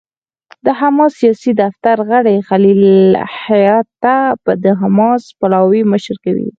[0.65, 3.77] د حماس سیاسي دفتر غړی خلیل الحية
[4.43, 6.49] به د حماس پلاوي مشري کوي.